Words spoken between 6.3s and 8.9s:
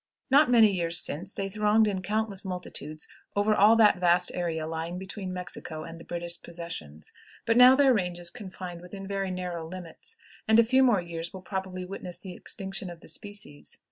possessions, but now their range is confined